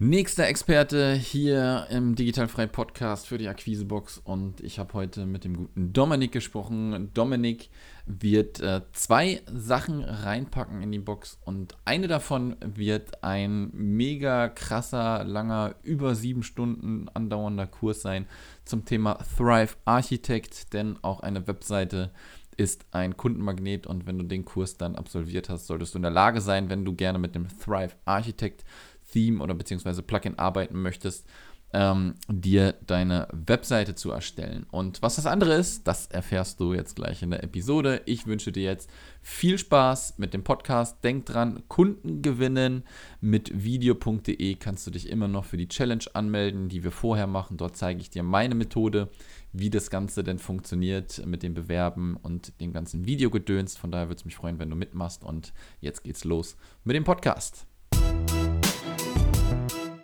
Nächster 0.00 0.46
Experte 0.46 1.14
hier 1.14 1.88
im 1.90 2.14
Digitalfrei 2.14 2.68
Podcast 2.68 3.26
für 3.26 3.36
die 3.36 3.48
Akquisebox. 3.48 4.18
Und 4.18 4.60
ich 4.60 4.78
habe 4.78 4.94
heute 4.94 5.26
mit 5.26 5.42
dem 5.42 5.56
guten 5.56 5.92
Dominik 5.92 6.30
gesprochen. 6.30 7.10
Dominik 7.14 7.68
wird 8.06 8.60
äh, 8.60 8.82
zwei 8.92 9.42
Sachen 9.52 10.04
reinpacken 10.04 10.82
in 10.82 10.92
die 10.92 11.00
Box. 11.00 11.36
Und 11.44 11.76
eine 11.84 12.06
davon 12.06 12.54
wird 12.60 13.24
ein 13.24 13.70
mega 13.72 14.48
krasser, 14.48 15.24
langer, 15.24 15.74
über 15.82 16.14
sieben 16.14 16.44
Stunden 16.44 17.08
andauernder 17.12 17.66
Kurs 17.66 18.00
sein 18.00 18.28
zum 18.64 18.84
Thema 18.84 19.18
Thrive 19.36 19.76
Architect, 19.84 20.74
denn 20.74 20.96
auch 21.02 21.18
eine 21.18 21.48
Webseite 21.48 22.12
ist 22.56 22.86
ein 22.92 23.16
Kundenmagnet. 23.16 23.88
Und 23.88 24.06
wenn 24.06 24.18
du 24.18 24.24
den 24.24 24.44
Kurs 24.44 24.76
dann 24.76 24.94
absolviert 24.94 25.48
hast, 25.48 25.66
solltest 25.66 25.94
du 25.94 25.98
in 25.98 26.02
der 26.02 26.12
Lage 26.12 26.40
sein, 26.40 26.70
wenn 26.70 26.84
du 26.84 26.94
gerne 26.94 27.18
mit 27.18 27.34
dem 27.34 27.48
Thrive 27.58 27.96
Architect 28.04 28.64
Theme 29.12 29.42
oder 29.42 29.54
beziehungsweise 29.54 30.02
Plugin 30.02 30.38
arbeiten 30.38 30.80
möchtest, 30.80 31.26
ähm, 31.72 32.14
dir 32.28 32.74
deine 32.86 33.28
Webseite 33.32 33.94
zu 33.94 34.10
erstellen. 34.10 34.66
Und 34.70 35.02
was 35.02 35.16
das 35.16 35.26
andere 35.26 35.54
ist, 35.54 35.86
das 35.86 36.06
erfährst 36.06 36.60
du 36.60 36.72
jetzt 36.72 36.96
gleich 36.96 37.22
in 37.22 37.30
der 37.30 37.42
Episode. 37.42 38.00
Ich 38.06 38.26
wünsche 38.26 38.52
dir 38.52 38.62
jetzt 38.62 38.88
viel 39.20 39.58
Spaß 39.58 40.14
mit 40.16 40.32
dem 40.32 40.44
Podcast. 40.44 41.04
Denk 41.04 41.26
dran, 41.26 41.62
Kunden 41.68 42.22
gewinnen. 42.22 42.84
Mit 43.20 43.50
video.de 43.54 44.54
kannst 44.54 44.86
du 44.86 44.90
dich 44.90 45.10
immer 45.10 45.28
noch 45.28 45.44
für 45.44 45.58
die 45.58 45.68
Challenge 45.68 46.04
anmelden, 46.14 46.68
die 46.70 46.84
wir 46.84 46.92
vorher 46.92 47.26
machen. 47.26 47.58
Dort 47.58 47.76
zeige 47.76 48.00
ich 48.00 48.08
dir 48.08 48.22
meine 48.22 48.54
Methode, 48.54 49.10
wie 49.52 49.68
das 49.68 49.90
Ganze 49.90 50.24
denn 50.24 50.38
funktioniert 50.38 51.24
mit 51.26 51.42
dem 51.42 51.52
Bewerben 51.52 52.16
und 52.16 52.58
dem 52.62 52.72
ganzen 52.72 53.04
Videogedöns. 53.04 53.76
Von 53.76 53.90
daher 53.90 54.08
würde 54.08 54.20
es 54.20 54.24
mich 54.24 54.36
freuen, 54.36 54.58
wenn 54.58 54.70
du 54.70 54.76
mitmachst. 54.76 55.22
Und 55.22 55.52
jetzt 55.80 56.02
geht's 56.02 56.24
los 56.24 56.56
mit 56.84 56.96
dem 56.96 57.04
Podcast. 57.04 57.66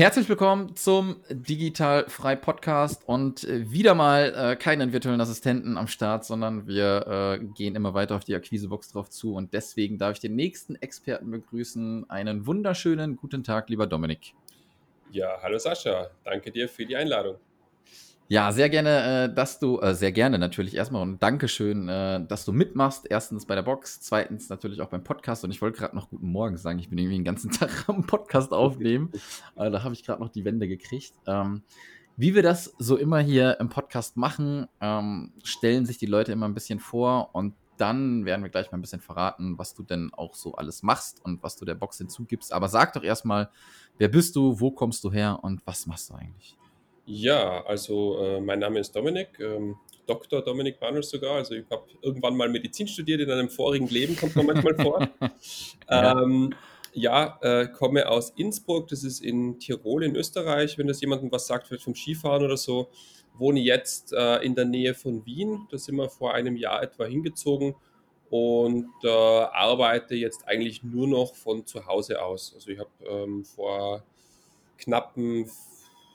Herzlich 0.00 0.30
willkommen 0.30 0.76
zum 0.76 1.22
Digital 1.28 2.08
Frei 2.08 2.34
Podcast 2.34 3.06
und 3.06 3.44
äh, 3.44 3.70
wieder 3.70 3.94
mal 3.94 4.32
äh, 4.34 4.56
keinen 4.56 4.94
virtuellen 4.94 5.20
Assistenten 5.20 5.76
am 5.76 5.88
Start, 5.88 6.24
sondern 6.24 6.66
wir 6.66 7.38
äh, 7.38 7.44
gehen 7.44 7.76
immer 7.76 7.92
weiter 7.92 8.16
auf 8.16 8.24
die 8.24 8.34
Akquisebox 8.34 8.92
drauf 8.92 9.10
zu 9.10 9.34
und 9.34 9.52
deswegen 9.52 9.98
darf 9.98 10.12
ich 10.12 10.20
den 10.20 10.36
nächsten 10.36 10.74
Experten 10.76 11.30
begrüßen. 11.30 12.08
Einen 12.08 12.46
wunderschönen 12.46 13.16
guten 13.16 13.44
Tag, 13.44 13.68
lieber 13.68 13.86
Dominik. 13.86 14.32
Ja, 15.10 15.38
hallo 15.42 15.58
Sascha, 15.58 16.08
danke 16.24 16.50
dir 16.50 16.66
für 16.70 16.86
die 16.86 16.96
Einladung. 16.96 17.36
Ja, 18.30 18.52
sehr 18.52 18.68
gerne, 18.68 19.24
äh, 19.24 19.34
dass 19.34 19.58
du, 19.58 19.80
äh, 19.80 19.92
sehr 19.92 20.12
gerne 20.12 20.38
natürlich 20.38 20.76
erstmal 20.76 21.02
und 21.02 21.20
Dankeschön, 21.20 21.88
äh, 21.88 22.24
dass 22.24 22.44
du 22.44 22.52
mitmachst. 22.52 23.08
Erstens 23.10 23.44
bei 23.44 23.56
der 23.56 23.62
Box, 23.62 24.00
zweitens 24.02 24.48
natürlich 24.48 24.80
auch 24.80 24.86
beim 24.86 25.02
Podcast. 25.02 25.42
Und 25.42 25.50
ich 25.50 25.60
wollte 25.60 25.80
gerade 25.80 25.96
noch 25.96 26.10
Guten 26.10 26.30
Morgen 26.30 26.56
sagen. 26.56 26.78
Ich 26.78 26.88
bin 26.88 26.96
irgendwie 26.98 27.16
den 27.16 27.24
ganzen 27.24 27.50
Tag 27.50 27.88
am 27.88 28.06
Podcast 28.06 28.52
aufnehmen. 28.52 29.10
äh, 29.56 29.68
da 29.68 29.82
habe 29.82 29.94
ich 29.94 30.04
gerade 30.04 30.22
noch 30.22 30.28
die 30.28 30.44
Wände 30.44 30.68
gekriegt. 30.68 31.12
Ähm, 31.26 31.62
wie 32.16 32.36
wir 32.36 32.44
das 32.44 32.72
so 32.78 32.96
immer 32.96 33.18
hier 33.18 33.58
im 33.58 33.68
Podcast 33.68 34.16
machen, 34.16 34.68
ähm, 34.80 35.32
stellen 35.42 35.84
sich 35.84 35.98
die 35.98 36.06
Leute 36.06 36.30
immer 36.30 36.46
ein 36.46 36.54
bisschen 36.54 36.78
vor 36.78 37.34
und 37.34 37.54
dann 37.78 38.24
werden 38.26 38.44
wir 38.44 38.50
gleich 38.50 38.70
mal 38.70 38.78
ein 38.78 38.82
bisschen 38.82 39.00
verraten, 39.00 39.58
was 39.58 39.74
du 39.74 39.82
denn 39.82 40.14
auch 40.14 40.36
so 40.36 40.54
alles 40.54 40.84
machst 40.84 41.20
und 41.24 41.42
was 41.42 41.56
du 41.56 41.64
der 41.64 41.74
Box 41.74 41.98
hinzugibst. 41.98 42.52
Aber 42.52 42.68
sag 42.68 42.92
doch 42.92 43.02
erstmal, 43.02 43.50
wer 43.98 44.06
bist 44.06 44.36
du, 44.36 44.60
wo 44.60 44.70
kommst 44.70 45.02
du 45.02 45.10
her 45.10 45.40
und 45.42 45.66
was 45.66 45.88
machst 45.88 46.10
du 46.10 46.14
eigentlich? 46.14 46.59
Ja, 47.12 47.64
also 47.64 48.22
äh, 48.22 48.40
mein 48.40 48.60
Name 48.60 48.78
ist 48.78 48.94
Dominik, 48.94 49.30
ähm, 49.40 49.74
Dr. 50.06 50.42
Dominik 50.42 50.80
Manuels 50.80 51.10
sogar. 51.10 51.38
Also 51.38 51.56
ich 51.56 51.64
habe 51.68 51.82
irgendwann 52.02 52.36
mal 52.36 52.48
Medizin 52.48 52.86
studiert 52.86 53.20
in 53.20 53.28
einem 53.28 53.48
vorigen 53.48 53.88
Leben, 53.88 54.14
kommt 54.14 54.36
man 54.36 54.46
manchmal 54.46 54.76
vor. 54.76 55.08
ja, 55.90 56.22
ähm, 56.22 56.54
ja 56.92 57.36
äh, 57.42 57.66
komme 57.66 58.08
aus 58.08 58.30
Innsbruck, 58.36 58.86
das 58.86 59.02
ist 59.02 59.24
in 59.24 59.58
Tirol 59.58 60.04
in 60.04 60.14
Österreich, 60.14 60.78
wenn 60.78 60.86
das 60.86 61.00
jemandem 61.00 61.32
was 61.32 61.48
sagt, 61.48 61.66
vielleicht 61.66 61.82
vom 61.82 61.96
Skifahren 61.96 62.44
oder 62.44 62.56
so. 62.56 62.90
Wohne 63.34 63.58
jetzt 63.58 64.12
äh, 64.12 64.36
in 64.44 64.54
der 64.54 64.66
Nähe 64.66 64.94
von 64.94 65.26
Wien, 65.26 65.66
da 65.68 65.78
sind 65.78 65.96
wir 65.96 66.10
vor 66.10 66.34
einem 66.34 66.56
Jahr 66.56 66.80
etwa 66.80 67.06
hingezogen 67.06 67.74
und 68.30 68.88
äh, 69.02 69.08
arbeite 69.08 70.14
jetzt 70.14 70.46
eigentlich 70.46 70.84
nur 70.84 71.08
noch 71.08 71.34
von 71.34 71.66
zu 71.66 71.86
Hause 71.86 72.22
aus. 72.22 72.52
Also 72.54 72.70
ich 72.70 72.78
habe 72.78 72.90
ähm, 73.04 73.44
vor 73.44 74.04
knappen 74.78 75.50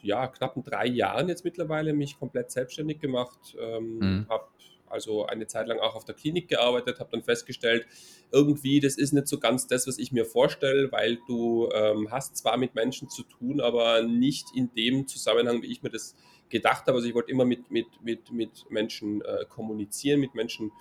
ja, 0.05 0.27
knappen 0.27 0.63
drei 0.63 0.85
Jahren 0.85 1.27
jetzt 1.29 1.43
mittlerweile 1.43 1.93
mich 1.93 2.17
komplett 2.17 2.51
selbstständig 2.51 2.99
gemacht. 2.99 3.55
Ähm, 3.59 3.97
mhm. 3.97 4.25
Habe 4.29 4.47
also 4.87 5.25
eine 5.25 5.47
Zeit 5.47 5.67
lang 5.67 5.79
auch 5.79 5.95
auf 5.95 6.05
der 6.05 6.15
Klinik 6.15 6.47
gearbeitet, 6.47 6.99
habe 6.99 7.09
dann 7.11 7.23
festgestellt, 7.23 7.85
irgendwie, 8.31 8.79
das 8.79 8.97
ist 8.97 9.13
nicht 9.13 9.27
so 9.27 9.39
ganz 9.39 9.67
das, 9.67 9.87
was 9.87 9.97
ich 9.97 10.11
mir 10.11 10.25
vorstelle, 10.25 10.91
weil 10.91 11.17
du 11.27 11.69
ähm, 11.73 12.11
hast 12.11 12.37
zwar 12.37 12.57
mit 12.57 12.75
Menschen 12.75 13.09
zu 13.09 13.23
tun, 13.23 13.59
aber 13.59 14.03
nicht 14.03 14.47
in 14.55 14.73
dem 14.75 15.07
Zusammenhang, 15.07 15.61
wie 15.63 15.71
ich 15.71 15.81
mir 15.81 15.89
das 15.89 16.15
gedacht 16.49 16.87
habe. 16.87 16.97
Also 16.97 17.07
ich 17.07 17.15
wollte 17.15 17.31
immer 17.31 17.45
mit, 17.45 17.71
mit, 17.71 17.87
mit, 18.03 18.31
mit 18.31 18.69
Menschen 18.69 19.21
äh, 19.21 19.45
kommunizieren, 19.49 20.19
mit 20.19 20.35
Menschen 20.35 20.71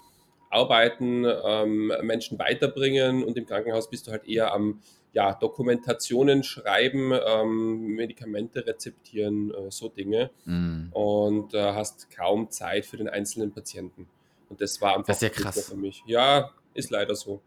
arbeiten, 0.51 1.25
ähm, 1.25 1.93
Menschen 2.03 2.39
weiterbringen 2.39 3.25
und 3.25 3.37
im 3.37 3.47
Krankenhaus 3.47 3.91
bist 3.91 4.07
du 4.07 4.13
halt 4.13 4.29
eher 4.29 4.53
am 4.53 4.81
ja, 5.15 5.33
Dokumentationen 5.33 6.43
schreiben, 6.43 7.13
ähm, 7.13 7.87
Medikamente 7.95 8.67
rezeptieren, 8.67 9.53
äh, 9.53 9.71
so 9.71 9.89
Dinge. 9.89 10.31
Mm. 10.45 10.89
Und 10.93 11.55
äh, 11.55 11.73
hast 11.73 12.11
kaum 12.11 12.51
Zeit 12.51 12.85
für 12.85 12.97
den 12.97 13.09
einzelnen 13.09 13.53
Patienten. 13.53 14.09
Und 14.51 14.61
das 14.61 14.81
war 14.81 14.97
einfach 14.97 15.07
das 15.07 15.21
ja 15.21 15.29
krass. 15.29 15.69
für 15.69 15.77
mich. 15.77 16.03
Ja, 16.07 16.51
ist 16.75 16.91
leider 16.91 17.15
so. 17.15 17.41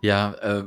Ja, 0.00 0.34
äh, 0.40 0.64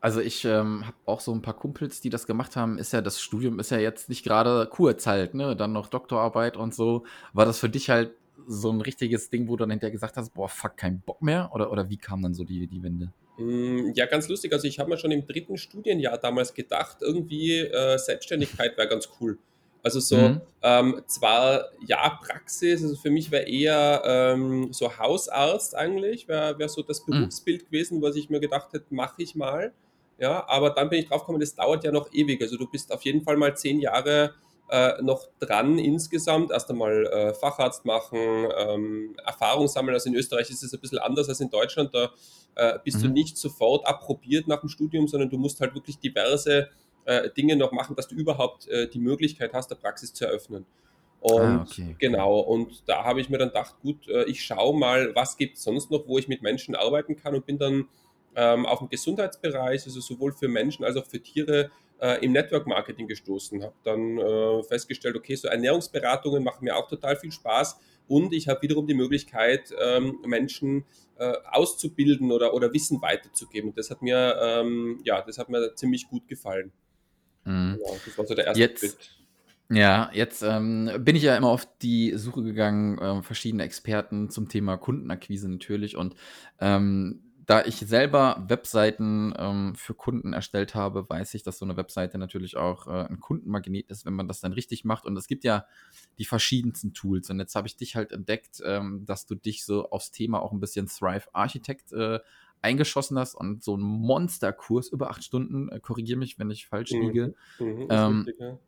also 0.00 0.20
ich 0.20 0.44
ähm, 0.44 0.86
habe 0.86 0.96
auch 1.04 1.20
so 1.20 1.32
ein 1.32 1.42
paar 1.42 1.54
Kumpels, 1.54 2.00
die 2.00 2.10
das 2.10 2.26
gemacht 2.26 2.54
haben. 2.54 2.78
Ist 2.78 2.92
ja 2.92 3.00
das 3.00 3.20
Studium 3.20 3.58
ist 3.58 3.70
ja 3.70 3.78
jetzt 3.78 4.08
nicht 4.08 4.24
gerade 4.24 4.68
kurz 4.70 5.06
halt, 5.06 5.34
ne? 5.34 5.56
Dann 5.56 5.72
noch 5.72 5.88
Doktorarbeit 5.88 6.56
und 6.56 6.74
so. 6.74 7.04
War 7.32 7.44
das 7.44 7.58
für 7.58 7.68
dich 7.68 7.90
halt 7.90 8.12
so 8.46 8.70
ein 8.70 8.80
richtiges 8.80 9.30
Ding, 9.30 9.48
wo 9.48 9.56
du 9.56 9.64
dann 9.64 9.70
hinterher 9.70 9.92
gesagt 9.92 10.16
hast, 10.16 10.34
boah, 10.34 10.48
fuck, 10.48 10.76
kein 10.76 11.00
Bock 11.00 11.22
mehr? 11.22 11.50
Oder, 11.52 11.70
oder 11.70 11.88
wie 11.88 11.96
kam 11.96 12.22
dann 12.22 12.34
so 12.34 12.44
die, 12.44 12.66
die 12.66 12.82
Wende? 12.82 13.12
Mm, 13.38 13.92
ja, 13.94 14.06
ganz 14.06 14.28
lustig. 14.28 14.52
Also 14.52 14.66
ich 14.66 14.78
habe 14.78 14.90
mir 14.90 14.98
schon 14.98 15.10
im 15.10 15.26
dritten 15.26 15.56
Studienjahr 15.56 16.18
damals 16.18 16.54
gedacht, 16.54 16.98
irgendwie 17.00 17.58
äh, 17.58 17.98
Selbstständigkeit 17.98 18.76
wäre 18.76 18.88
ganz 18.88 19.08
cool. 19.20 19.38
Also 19.82 19.98
so 19.98 20.16
mhm. 20.16 20.40
ähm, 20.62 21.02
zwar 21.06 21.70
ja 21.84 22.08
Praxis, 22.24 22.82
also 22.82 22.94
für 22.94 23.10
mich 23.10 23.32
wäre 23.32 23.48
eher 23.48 24.02
ähm, 24.04 24.72
so 24.72 24.96
Hausarzt 24.96 25.74
eigentlich, 25.74 26.28
wäre 26.28 26.56
wär 26.58 26.68
so 26.68 26.82
das 26.82 27.04
mhm. 27.06 27.12
Berufsbild 27.12 27.62
mhm. 27.62 27.66
gewesen, 27.66 28.02
was 28.02 28.14
ich 28.14 28.30
mir 28.30 28.38
gedacht 28.38 28.72
hätte, 28.72 28.86
mache 28.90 29.22
ich 29.22 29.34
mal. 29.34 29.72
Ja, 30.18 30.48
aber 30.48 30.70
dann 30.70 30.88
bin 30.88 31.00
ich 31.00 31.08
drauf 31.08 31.22
gekommen, 31.22 31.40
das 31.40 31.56
dauert 31.56 31.82
ja 31.82 31.90
noch 31.90 32.12
ewig. 32.12 32.40
Also 32.40 32.56
du 32.56 32.68
bist 32.68 32.92
auf 32.92 33.02
jeden 33.02 33.22
Fall 33.22 33.36
mal 33.36 33.56
zehn 33.56 33.80
Jahre 33.80 34.34
äh, 34.72 35.02
noch 35.02 35.28
dran 35.38 35.78
insgesamt. 35.78 36.50
Erst 36.50 36.70
einmal 36.70 37.06
äh, 37.06 37.34
Facharzt 37.34 37.84
machen, 37.84 38.18
ähm, 38.56 39.14
Erfahrung 39.24 39.68
sammeln. 39.68 39.94
Also 39.94 40.08
in 40.08 40.16
Österreich 40.16 40.48
ist 40.48 40.62
es 40.62 40.72
ein 40.72 40.80
bisschen 40.80 40.98
anders 40.98 41.28
als 41.28 41.40
in 41.40 41.50
Deutschland. 41.50 41.94
Da 41.94 42.10
äh, 42.54 42.78
bist 42.82 42.98
mhm. 42.98 43.02
du 43.02 43.08
nicht 43.10 43.36
sofort 43.36 43.86
approbiert 43.86 44.48
nach 44.48 44.60
dem 44.60 44.70
Studium, 44.70 45.08
sondern 45.08 45.28
du 45.28 45.36
musst 45.36 45.60
halt 45.60 45.74
wirklich 45.74 45.98
diverse 45.98 46.70
äh, 47.04 47.28
Dinge 47.36 47.56
noch 47.56 47.72
machen, 47.72 47.94
dass 47.96 48.08
du 48.08 48.14
überhaupt 48.14 48.66
äh, 48.68 48.88
die 48.88 48.98
Möglichkeit 48.98 49.52
hast, 49.52 49.68
der 49.68 49.76
Praxis 49.76 50.14
zu 50.14 50.24
eröffnen. 50.24 50.64
Und 51.20 51.40
ah, 51.42 51.66
okay. 51.68 51.94
genau, 51.98 52.40
und 52.40 52.82
da 52.86 53.04
habe 53.04 53.20
ich 53.20 53.28
mir 53.28 53.38
dann 53.38 53.48
gedacht, 53.48 53.76
gut, 53.82 54.08
äh, 54.08 54.24
ich 54.24 54.42
schaue 54.42 54.76
mal, 54.76 55.14
was 55.14 55.36
gibt 55.36 55.58
es 55.58 55.64
sonst 55.64 55.90
noch, 55.90 56.08
wo 56.08 56.18
ich 56.18 56.28
mit 56.28 56.40
Menschen 56.40 56.74
arbeiten 56.74 57.14
kann 57.14 57.34
und 57.34 57.44
bin 57.44 57.58
dann 57.58 57.88
ähm, 58.36 58.66
auf 58.66 58.78
dem 58.78 58.88
Gesundheitsbereich, 58.88 59.84
also 59.84 60.00
sowohl 60.00 60.32
für 60.32 60.48
Menschen 60.48 60.84
als 60.84 60.96
auch 60.96 61.06
für 61.06 61.20
Tiere, 61.20 61.70
äh, 62.00 62.24
im 62.24 62.32
Network 62.32 62.66
Marketing 62.66 63.06
gestoßen. 63.06 63.62
Habe 63.62 63.74
dann 63.84 64.18
äh, 64.18 64.62
festgestellt, 64.64 65.16
okay, 65.16 65.36
so 65.36 65.48
Ernährungsberatungen 65.48 66.42
machen 66.42 66.64
mir 66.64 66.76
auch 66.76 66.88
total 66.88 67.16
viel 67.16 67.32
Spaß 67.32 67.78
und 68.08 68.32
ich 68.32 68.48
habe 68.48 68.60
wiederum 68.62 68.86
die 68.86 68.94
Möglichkeit, 68.94 69.72
ähm, 69.80 70.18
Menschen 70.26 70.84
äh, 71.18 71.32
auszubilden 71.50 72.32
oder, 72.32 72.52
oder 72.54 72.72
Wissen 72.72 73.00
weiterzugeben. 73.00 73.70
Und 73.70 73.78
das 73.78 73.90
hat 73.90 74.02
mir, 74.02 74.36
ähm, 74.42 75.00
ja, 75.04 75.22
das 75.22 75.38
hat 75.38 75.48
mir 75.48 75.74
ziemlich 75.76 76.08
gut 76.08 76.26
gefallen. 76.28 76.72
Mhm. 77.44 77.78
Genau, 77.78 77.96
das 78.04 78.18
war 78.18 78.26
so 78.26 78.34
der 78.34 78.46
erste 78.46 78.60
Jetzt. 78.60 78.80
Schritt. 78.80 79.18
Ja, 79.70 80.10
jetzt 80.12 80.42
ähm, 80.42 80.90
bin 80.98 81.16
ich 81.16 81.22
ja 81.22 81.34
immer 81.34 81.48
auf 81.48 81.66
die 81.80 82.12
Suche 82.16 82.42
gegangen, 82.42 82.98
äh, 82.98 83.22
verschiedene 83.22 83.62
Experten 83.62 84.28
zum 84.28 84.48
Thema 84.50 84.76
Kundenakquise 84.76 85.48
natürlich. 85.48 85.96
Und 85.96 86.14
ähm, 86.60 87.22
da 87.52 87.66
ich 87.66 87.76
selber 87.76 88.42
Webseiten 88.48 89.34
ähm, 89.36 89.74
für 89.74 89.92
Kunden 89.92 90.32
erstellt 90.32 90.74
habe, 90.74 91.06
weiß 91.06 91.34
ich, 91.34 91.42
dass 91.42 91.58
so 91.58 91.66
eine 91.66 91.76
Webseite 91.76 92.16
natürlich 92.16 92.56
auch 92.56 92.86
äh, 92.86 93.06
ein 93.10 93.20
Kundenmagnet 93.20 93.90
ist, 93.90 94.06
wenn 94.06 94.14
man 94.14 94.26
das 94.26 94.40
dann 94.40 94.54
richtig 94.54 94.86
macht. 94.86 95.04
Und 95.04 95.18
es 95.18 95.26
gibt 95.26 95.44
ja 95.44 95.66
die 96.18 96.24
verschiedensten 96.24 96.94
Tools. 96.94 97.28
Und 97.28 97.40
jetzt 97.40 97.54
habe 97.54 97.66
ich 97.66 97.76
dich 97.76 97.94
halt 97.94 98.10
entdeckt, 98.10 98.62
ähm, 98.64 99.04
dass 99.04 99.26
du 99.26 99.34
dich 99.34 99.66
so 99.66 99.90
aufs 99.90 100.10
Thema 100.10 100.40
auch 100.40 100.52
ein 100.52 100.60
bisschen 100.60 100.86
Thrive 100.86 101.28
Architect 101.34 101.92
äh, 101.92 102.20
eingeschossen 102.62 103.18
hast 103.18 103.34
und 103.34 103.62
so 103.62 103.74
einen 103.74 103.82
Monsterkurs 103.82 104.88
über 104.88 105.10
acht 105.10 105.22
Stunden, 105.22 105.68
äh, 105.68 105.78
korrigiere 105.78 106.18
mich, 106.18 106.38
wenn 106.38 106.50
ich 106.50 106.66
falsch 106.66 106.96
Mhm. 106.96 107.00
liege, 107.00 107.34
Mhm, 107.58 107.90
ist 107.90 108.06
ähm, 108.06 108.06
richtig, 108.06 108.38
ja. 108.38 108.58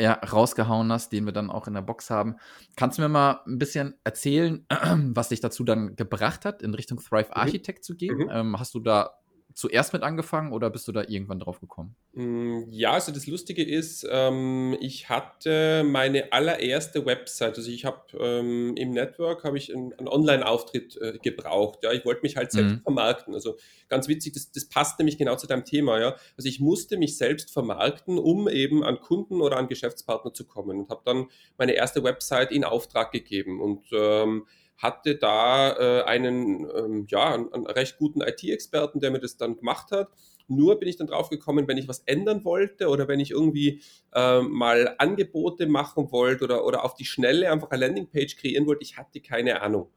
Ja, 0.00 0.14
rausgehauen 0.14 0.90
hast, 0.90 1.12
den 1.12 1.24
wir 1.24 1.32
dann 1.32 1.50
auch 1.50 1.66
in 1.68 1.74
der 1.74 1.82
Box 1.82 2.10
haben. 2.10 2.36
Kannst 2.76 2.98
du 2.98 3.02
mir 3.02 3.08
mal 3.08 3.40
ein 3.46 3.58
bisschen 3.58 3.94
erzählen, 4.04 4.66
was 5.14 5.28
dich 5.28 5.40
dazu 5.40 5.64
dann 5.64 5.94
gebracht 5.96 6.44
hat, 6.44 6.62
in 6.62 6.74
Richtung 6.74 6.98
Thrive 6.98 7.28
Mhm. 7.28 7.34
Architect 7.40 7.84
zu 7.84 7.94
gehen? 7.94 8.16
Mhm. 8.18 8.30
Ähm, 8.30 8.58
hast 8.58 8.74
du 8.74 8.80
da 8.80 9.10
zuerst 9.54 9.92
mit 9.92 10.02
angefangen 10.02 10.52
oder 10.52 10.70
bist 10.70 10.86
du 10.88 10.92
da 10.92 11.02
irgendwann 11.02 11.38
drauf 11.40 11.60
gekommen? 11.60 11.96
Mm, 12.16 12.66
Ja, 12.70 12.92
also 12.92 13.10
das 13.12 13.26
Lustige 13.26 13.64
ist, 13.64 14.06
ähm, 14.08 14.76
ich 14.80 15.08
hatte 15.08 15.82
meine 15.84 16.32
allererste 16.32 17.04
Website, 17.06 17.56
also 17.58 17.68
ich 17.70 17.84
habe 17.84 18.02
ähm, 18.20 18.76
im 18.76 18.90
Network 18.92 19.42
habe 19.42 19.58
ich 19.58 19.74
einen, 19.74 19.92
einen 19.94 20.06
Online-Auftritt 20.08 20.96
äh, 21.00 21.18
gebraucht. 21.20 21.80
Ja, 21.82 21.92
ich 21.92 22.04
wollte 22.04 22.22
mich 22.22 22.36
halt 22.36 22.52
selbst 22.52 22.76
Mhm. 22.76 22.82
vermarkten. 22.84 23.34
Also 23.34 23.56
ganz 23.88 24.06
witzig, 24.06 24.32
das, 24.34 24.52
das 24.52 24.68
passt 24.68 24.98
nämlich 25.00 25.18
genau 25.18 25.34
zu 25.34 25.48
deinem 25.48 25.64
Thema. 25.64 25.98
Ja, 26.00 26.16
also 26.36 26.48
ich 26.48 26.60
musste 26.60 26.96
mich 26.98 27.16
selbst 27.18 27.50
vermarkten, 27.52 28.18
um 28.18 28.48
eben 28.48 28.84
an 28.84 29.00
Kunden 29.00 29.40
oder 29.40 29.56
an 29.56 29.66
Geschäftspartner 29.66 30.32
zu 30.32 30.46
kommen 30.46 30.78
und 30.78 30.90
habe 30.90 31.02
dann 31.04 31.26
meine 31.58 31.72
erste 31.72 32.04
Website 32.04 32.52
in 32.52 32.62
Auftrag 32.64 33.10
gegeben 33.10 33.60
und 33.60 33.86
ähm, 33.92 34.46
hatte 34.76 35.16
da 35.16 35.72
äh, 35.72 36.04
einen, 36.04 36.68
ähm, 36.76 37.06
ja, 37.08 37.34
einen, 37.34 37.66
recht 37.66 37.96
guten 37.98 38.20
IT-Experten, 38.20 39.00
der 39.00 39.10
mir 39.10 39.20
das 39.20 39.36
dann 39.36 39.56
gemacht 39.56 39.90
hat. 39.92 40.08
Nur 40.46 40.78
bin 40.78 40.88
ich 40.88 40.96
dann 40.96 41.06
drauf 41.06 41.30
gekommen, 41.30 41.68
wenn 41.68 41.78
ich 41.78 41.88
was 41.88 42.00
ändern 42.00 42.44
wollte 42.44 42.88
oder 42.88 43.08
wenn 43.08 43.20
ich 43.20 43.30
irgendwie 43.30 43.80
ähm, 44.14 44.50
mal 44.50 44.94
Angebote 44.98 45.66
machen 45.66 46.12
wollte 46.12 46.44
oder, 46.44 46.66
oder 46.66 46.84
auf 46.84 46.94
die 46.94 47.06
Schnelle 47.06 47.50
einfach 47.50 47.70
eine 47.70 47.86
Landingpage 47.86 48.36
kreieren 48.36 48.66
wollte, 48.66 48.82
ich 48.82 48.98
hatte 48.98 49.20
keine 49.20 49.62
Ahnung. 49.62 49.88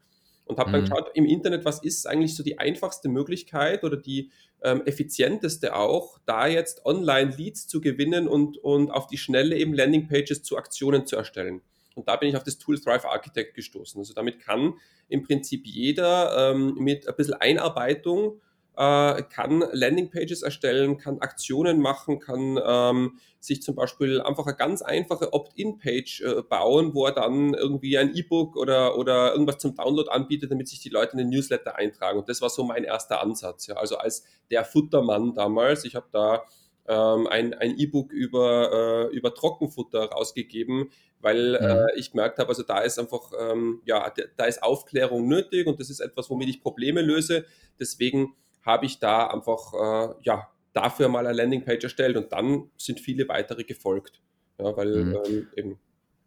Und 0.46 0.60
habe 0.60 0.72
dann 0.72 0.82
Mhm. 0.82 0.86
geschaut 0.86 1.12
im 1.14 1.26
Internet, 1.26 1.66
was 1.66 1.84
ist 1.84 2.08
eigentlich 2.08 2.34
so 2.34 2.42
die 2.42 2.58
einfachste 2.58 3.10
Möglichkeit 3.10 3.84
oder 3.84 3.98
die 3.98 4.32
ähm, 4.64 4.82
effizienteste 4.86 5.76
auch, 5.76 6.20
da 6.26 6.48
jetzt 6.48 6.86
online 6.86 7.36
Leads 7.36 7.68
zu 7.68 7.82
gewinnen 7.82 8.30
und, 8.30 8.58
und 8.58 8.90
auf 8.90 9.08
die 9.08 9.18
Schnelle 9.18 9.58
eben 9.58 9.74
Landingpages 9.74 10.44
zu 10.44 10.58
Aktionen 10.58 11.06
zu 11.06 11.18
erstellen. 11.18 11.62
Und 11.98 12.08
da 12.08 12.16
bin 12.16 12.30
ich 12.30 12.38
auf 12.38 12.44
das 12.44 12.58
Tool 12.58 12.80
Thrive 12.80 13.06
Architect 13.06 13.56
gestoßen. 13.56 14.00
Also 14.00 14.14
damit 14.14 14.40
kann 14.40 14.76
im 15.10 15.24
Prinzip 15.24 15.66
jeder 15.66 16.52
ähm, 16.52 16.76
mit 16.76 17.08
ein 17.08 17.16
bisschen 17.16 17.34
Einarbeitung 17.36 18.40
äh, 18.78 19.24
kann 19.24 19.64
Landingpages 19.72 20.44
erstellen, 20.44 20.98
kann 20.98 21.20
Aktionen 21.20 21.82
machen, 21.82 22.20
kann 22.20 22.60
ähm, 22.64 23.18
sich 23.40 23.64
zum 23.64 23.76
Beispiel 23.76 24.22
einfach 24.22 24.46
eine 24.46 24.56
ganz 24.56 24.84
einfache 24.84 25.34
Opt-in-Page 25.34 26.22
äh, 26.22 26.44
bauen, 26.44 26.94
wo 26.94 27.08
er 27.08 27.12
dann 27.12 27.56
irgendwie 27.56 27.98
ein 27.98 28.16
E-Book 28.16 28.56
oder, 28.56 28.98
oder 28.98 29.32
irgendwas 29.32 29.58
zum 29.58 29.76
Download 29.76 30.10
anbietet, 30.12 30.52
damit 30.52 30.68
sich 30.68 30.80
die 30.80 30.90
Leute 30.90 31.14
in 31.14 31.18
den 31.18 31.30
Newsletter 31.30 31.76
eintragen. 31.76 32.20
Und 32.20 32.30
das 32.30 32.42
war 32.42 32.50
so 32.50 32.64
mein 32.64 32.84
erster 32.84 33.20
Ansatz. 33.22 33.66
Ja. 33.66 33.76
Also 33.78 33.98
als 33.98 34.24
der 34.52 34.64
Futtermann 34.64 35.34
damals, 35.34 35.84
ich 35.84 35.96
habe 35.96 36.08
da 36.12 36.44
ähm, 36.88 37.28
ein 37.28 37.54
ein 37.54 37.78
E-Book 37.78 38.12
über, 38.14 39.10
äh, 39.12 39.16
über 39.16 39.34
Trockenfutter 39.34 40.06
rausgegeben, 40.06 40.90
weil 41.20 41.56
Mhm. 41.60 41.62
äh, 41.62 42.00
ich 42.00 42.12
gemerkt 42.12 42.40
habe, 42.40 42.50
also 42.50 42.64
da 42.64 42.80
ist 42.80 43.00
einfach, 43.00 43.32
ähm, 43.40 43.82
ja, 43.86 44.12
da 44.38 44.46
ist 44.46 44.64
Aufklärung 44.64 45.28
nötig 45.28 45.68
und 45.68 45.80
das 45.80 45.90
ist 45.90 46.00
etwas, 46.00 46.30
womit 46.30 46.50
ich 46.50 46.62
Probleme 46.62 47.02
löse. 47.02 47.46
Deswegen 47.80 48.36
habe 48.62 48.86
ich 48.86 49.00
da 49.00 49.28
einfach, 49.28 49.74
äh, 49.74 50.16
ja, 50.24 50.50
dafür 50.74 51.10
mal 51.10 51.26
eine 51.26 51.36
Landingpage 51.36 51.84
erstellt 51.84 52.18
und 52.18 52.32
dann 52.32 52.70
sind 52.78 53.00
viele 53.00 53.28
weitere 53.28 53.64
gefolgt. 53.64 54.22
Ja, 54.60 54.76
weil 54.78 55.06
Mhm. 55.06 55.16
ähm, 55.26 55.48
eben, 55.56 55.80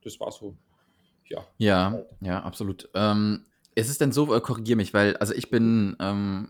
das 0.03 0.19
war 0.21 0.31
so, 0.33 0.57
ja. 1.29 1.47
Ja, 1.59 2.03
ja, 2.21 2.43
absolut. 2.43 2.89
Ähm, 2.95 3.47
ist 3.75 3.89
es 3.91 3.99
denn 3.99 4.13
so, 4.13 4.35
äh, 4.35 4.41
korrigier 4.41 4.77
mich, 4.77 4.93
weil, 4.95 5.17
also 5.17 5.35
ich 5.35 5.51
bin, 5.51 5.97
ähm, 6.01 6.49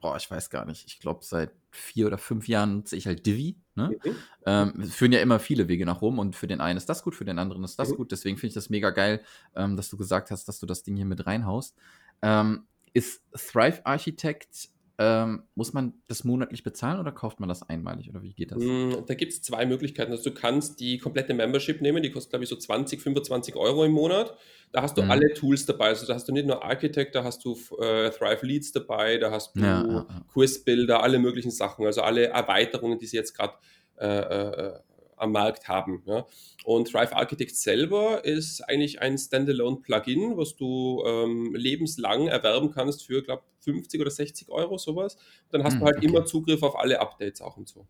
boah, 0.00 0.16
ich 0.16 0.30
weiß 0.30 0.50
gar 0.50 0.64
nicht, 0.64 0.86
ich 0.86 1.00
glaube, 1.00 1.24
seit 1.24 1.50
vier 1.70 2.06
oder 2.06 2.18
fünf 2.18 2.48
Jahren 2.48 2.76
nutze 2.76 2.96
ich 2.96 3.06
halt 3.06 3.26
Divi. 3.26 3.56
Ne? 3.74 3.96
Mhm. 4.04 4.16
Ähm, 4.46 4.80
es 4.80 4.94
führen 4.94 5.12
ja 5.12 5.20
immer 5.20 5.38
viele 5.38 5.68
Wege 5.68 5.84
nach 5.86 6.00
Rom 6.00 6.18
und 6.18 6.36
für 6.36 6.46
den 6.46 6.60
einen 6.60 6.76
ist 6.76 6.88
das 6.88 7.02
gut, 7.02 7.14
für 7.14 7.24
den 7.24 7.38
anderen 7.38 7.64
ist 7.64 7.78
das 7.78 7.90
Mhm. 7.90 7.96
gut. 7.96 8.12
Deswegen 8.12 8.36
finde 8.36 8.48
ich 8.48 8.54
das 8.54 8.70
mega 8.70 8.90
geil, 8.90 9.22
ähm, 9.54 9.76
dass 9.76 9.88
du 9.90 9.96
gesagt 9.96 10.30
hast, 10.30 10.46
dass 10.48 10.58
du 10.58 10.66
das 10.66 10.82
Ding 10.82 10.96
hier 10.96 11.04
mit 11.04 11.26
reinhaust. 11.26 11.76
Ähm, 12.22 12.66
ist 12.94 13.22
Thrive 13.32 13.80
Architect, 13.84 14.70
ähm, 14.98 15.44
muss 15.54 15.72
man 15.72 16.02
das 16.08 16.24
monatlich 16.24 16.62
bezahlen 16.64 17.00
oder 17.00 17.12
kauft 17.12 17.40
man 17.40 17.48
das 17.48 17.62
einmalig 17.62 18.10
oder 18.10 18.22
wie 18.22 18.34
geht 18.34 18.52
das? 18.52 18.70
Mm, 18.70 19.04
Da 19.06 19.14
gibt 19.14 19.32
es 19.32 19.42
zwei 19.42 19.66
Möglichkeiten. 19.66 20.10
Also 20.12 20.30
du 20.30 20.34
kannst 20.34 20.80
die 20.80 20.98
komplette 20.98 21.34
Membership 21.34 21.80
nehmen, 21.82 22.02
die 22.02 22.10
kostet, 22.10 22.30
glaube 22.30 22.44
ich, 22.44 22.48
so 22.50 22.56
20, 22.56 23.00
25 23.02 23.56
Euro 23.56 23.84
im 23.84 23.92
Monat. 23.92 24.36
Da 24.72 24.82
hast 24.82 24.96
du 24.96 25.02
Mhm. 25.02 25.08
alle 25.08 25.32
Tools 25.34 25.66
dabei. 25.66 25.88
Also 25.88 26.06
da 26.06 26.14
hast 26.14 26.28
du 26.28 26.32
nicht 26.32 26.46
nur 26.46 26.64
Architect, 26.64 27.14
da 27.14 27.24
hast 27.24 27.44
du 27.44 27.52
äh, 27.80 28.10
Thrive 28.10 28.44
Leads 28.46 28.72
dabei, 28.72 29.18
da 29.18 29.30
hast 29.30 29.58
du 29.60 29.62
Ja, 29.62 29.84
ja, 29.88 30.06
ja. 30.08 30.24
Quizbuilder, 30.32 31.02
alle 31.02 31.18
möglichen 31.18 31.50
Sachen, 31.50 31.84
also 31.86 32.02
alle 32.02 32.26
Erweiterungen, 32.28 32.98
die 32.98 33.06
sie 33.06 33.16
jetzt 33.16 33.34
gerade 33.34 33.54
äh, 33.98 34.06
äh, 34.06 34.78
am 35.20 35.32
Markt 35.32 35.68
haben. 35.68 36.02
Ja. 36.06 36.26
Und 36.64 36.90
Thrive 36.90 37.14
Architect 37.14 37.56
selber 37.56 38.24
ist 38.24 38.60
eigentlich 38.62 39.00
ein 39.00 39.16
Standalone-Plugin, 39.18 40.36
was 40.36 40.56
du 40.56 41.02
ähm, 41.06 41.54
lebenslang 41.54 42.26
erwerben 42.28 42.70
kannst 42.70 43.06
für, 43.06 43.22
glaube 43.22 43.42
50 43.60 44.00
oder 44.00 44.10
60 44.10 44.48
Euro, 44.50 44.78
sowas. 44.78 45.16
Dann 45.50 45.64
hast 45.64 45.80
Hm, 45.80 45.80
du 45.80 45.84
halt 45.86 45.96
okay. 45.96 46.02
immer 46.02 46.24
Zugriff 46.24 46.62
auf 46.62 46.76
alle 46.78 47.00
Updates 47.00 47.40
auch 47.40 47.56
und 47.56 47.68
so. 47.68 47.86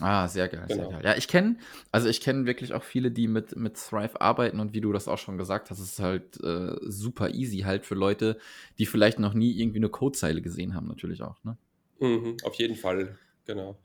Ah, 0.00 0.26
sehr 0.26 0.48
geil, 0.48 0.68
Genau. 0.68 0.84
sehr 0.84 0.88
geil. 0.88 1.02
Ja, 1.04 1.16
ich 1.16 1.28
kenne, 1.28 1.56
also 1.92 2.08
ich 2.08 2.20
kenne 2.20 2.46
wirklich 2.46 2.74
auch 2.74 2.82
viele, 2.82 3.12
die 3.12 3.28
mit, 3.28 3.54
mit 3.54 3.76
Thrive 3.76 4.20
arbeiten 4.20 4.58
und 4.58 4.74
wie 4.74 4.80
du 4.80 4.92
das 4.92 5.06
auch 5.06 5.18
schon 5.18 5.38
gesagt 5.38 5.70
hast, 5.70 5.78
es 5.78 5.92
ist 5.92 6.00
halt 6.00 6.40
äh, 6.42 6.74
super 6.82 7.30
easy 7.30 7.58
halt 7.60 7.86
für 7.86 7.94
Leute, 7.94 8.38
die 8.78 8.86
vielleicht 8.86 9.20
noch 9.20 9.34
nie 9.34 9.52
irgendwie 9.56 9.78
eine 9.78 9.88
Codezeile 9.90 10.42
gesehen 10.42 10.74
haben, 10.74 10.88
natürlich 10.88 11.22
auch, 11.22 11.42
ne? 11.44 11.56
Mhm, 12.00 12.36
auf 12.44 12.54
jeden 12.56 12.76
Fall, 12.76 13.18
genau. 13.44 13.76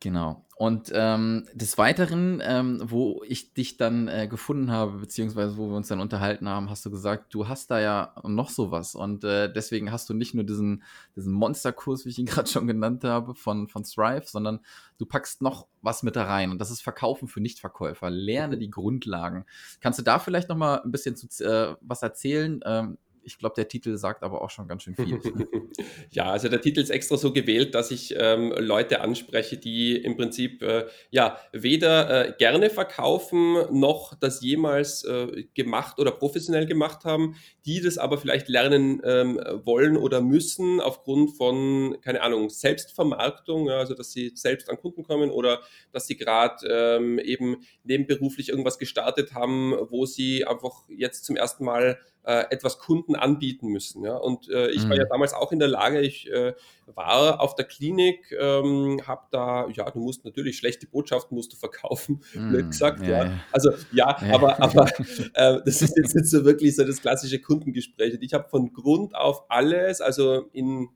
Genau. 0.00 0.44
Und 0.58 0.90
ähm, 0.94 1.46
des 1.52 1.76
Weiteren, 1.76 2.42
ähm, 2.42 2.80
wo 2.82 3.22
ich 3.26 3.52
dich 3.52 3.76
dann 3.76 4.08
äh, 4.08 4.26
gefunden 4.26 4.70
habe, 4.70 4.98
beziehungsweise 4.98 5.58
wo 5.58 5.68
wir 5.68 5.76
uns 5.76 5.88
dann 5.88 6.00
unterhalten 6.00 6.48
haben, 6.48 6.70
hast 6.70 6.84
du 6.86 6.90
gesagt, 6.90 7.34
du 7.34 7.46
hast 7.46 7.70
da 7.70 7.78
ja 7.78 8.14
noch 8.24 8.48
sowas. 8.48 8.94
Und 8.94 9.22
äh, 9.24 9.52
deswegen 9.52 9.92
hast 9.92 10.08
du 10.08 10.14
nicht 10.14 10.34
nur 10.34 10.44
diesen, 10.44 10.82
diesen 11.14 11.32
Monsterkurs, 11.32 12.06
wie 12.06 12.10
ich 12.10 12.18
ihn 12.18 12.26
gerade 12.26 12.48
schon 12.48 12.66
genannt 12.66 13.04
habe, 13.04 13.34
von, 13.34 13.68
von 13.68 13.84
Thrive, 13.84 14.28
sondern 14.28 14.60
du 14.96 15.04
packst 15.04 15.42
noch 15.42 15.66
was 15.82 16.02
mit 16.02 16.16
da 16.16 16.24
rein. 16.24 16.50
Und 16.50 16.58
das 16.58 16.70
ist 16.70 16.82
Verkaufen 16.82 17.28
für 17.28 17.40
Nichtverkäufer. 17.40 18.08
Lerne 18.08 18.56
die 18.56 18.70
Grundlagen. 18.70 19.44
Kannst 19.80 19.98
du 19.98 20.02
da 20.02 20.18
vielleicht 20.18 20.48
noch 20.48 20.56
mal 20.56 20.80
ein 20.80 20.90
bisschen 20.90 21.16
zu, 21.16 21.44
äh, 21.44 21.76
was 21.82 22.02
erzählen? 22.02 22.60
Ähm, 22.64 22.96
ich 23.26 23.38
glaube, 23.38 23.54
der 23.56 23.68
Titel 23.68 23.96
sagt 23.98 24.22
aber 24.22 24.40
auch 24.40 24.50
schon 24.50 24.68
ganz 24.68 24.84
schön 24.84 24.94
viel. 24.94 25.20
Ja, 26.10 26.30
also 26.30 26.48
der 26.48 26.60
Titel 26.60 26.80
ist 26.80 26.88
extra 26.88 27.16
so 27.16 27.32
gewählt, 27.32 27.74
dass 27.74 27.90
ich 27.90 28.14
ähm, 28.16 28.54
Leute 28.56 29.00
anspreche, 29.00 29.58
die 29.58 29.96
im 29.96 30.16
Prinzip 30.16 30.62
äh, 30.62 30.86
ja 31.10 31.38
weder 31.52 32.28
äh, 32.28 32.32
gerne 32.38 32.70
verkaufen 32.70 33.56
noch 33.78 34.14
das 34.14 34.40
jemals 34.40 35.04
äh, 35.04 35.44
gemacht 35.54 35.98
oder 35.98 36.12
professionell 36.12 36.64
gemacht 36.66 37.04
haben, 37.04 37.36
die 37.66 37.80
das 37.80 37.98
aber 37.98 38.16
vielleicht 38.16 38.48
lernen 38.48 39.02
ähm, 39.04 39.40
wollen 39.64 39.96
oder 39.96 40.20
müssen 40.22 40.80
aufgrund 40.80 41.36
von 41.36 41.98
keine 42.00 42.22
Ahnung 42.22 42.48
Selbstvermarktung, 42.48 43.68
ja, 43.68 43.78
also 43.78 43.94
dass 43.94 44.12
sie 44.12 44.32
selbst 44.34 44.70
an 44.70 44.78
Kunden 44.78 45.02
kommen 45.02 45.30
oder 45.30 45.60
dass 45.92 46.06
sie 46.06 46.16
gerade 46.16 46.66
ähm, 46.68 47.18
eben 47.18 47.58
nebenberuflich 47.84 48.48
irgendwas 48.48 48.78
gestartet 48.78 49.34
haben, 49.34 49.74
wo 49.90 50.06
sie 50.06 50.46
einfach 50.46 50.84
jetzt 50.88 51.24
zum 51.24 51.36
ersten 51.36 51.64
Mal 51.64 51.98
äh, 52.26 52.44
etwas 52.50 52.78
Kunden 52.78 53.16
anbieten 53.16 53.68
müssen. 53.68 54.04
Ja? 54.04 54.16
Und 54.16 54.48
äh, 54.50 54.68
ich 54.70 54.88
war 54.88 54.96
Mhm. 54.96 55.00
ja 55.00 55.04
damals 55.08 55.32
auch 55.32 55.52
in 55.52 55.58
der 55.58 55.68
Lage, 55.68 56.00
ich 56.00 56.30
äh, 56.30 56.54
war 56.86 57.40
auf 57.40 57.54
der 57.54 57.64
Klinik, 57.64 58.32
ähm, 58.38 59.00
habe 59.06 59.22
da, 59.30 59.68
ja, 59.68 59.90
du 59.90 60.00
musst 60.00 60.24
natürlich 60.24 60.58
schlechte 60.58 60.86
Botschaften 60.86 61.36
musst 61.36 61.52
du 61.52 61.56
verkaufen, 61.56 62.22
blöd 62.46 62.66
Hm, 62.66 62.70
gesagt, 62.70 63.06
ja. 63.06 63.08
ja, 63.08 63.24
ja. 63.24 63.30
Also 63.52 63.70
ja, 63.90 64.16
Ja. 64.20 64.34
aber, 64.34 64.60
aber 64.62 64.86
äh, 65.34 65.60
das 65.64 65.82
ist 65.82 65.96
jetzt 65.96 66.14
nicht 66.14 66.26
so 66.28 66.44
wirklich 66.44 66.74
so 66.76 66.84
das 66.84 67.00
klassische 67.00 67.40
Kundengespräch. 67.40 68.14
Und 68.14 68.22
ich 68.22 68.34
habe 68.34 68.48
von 68.48 68.72
Grund 68.72 69.14
auf 69.14 69.44
alles, 69.50 70.00
also 70.00 70.48
in 70.52 70.88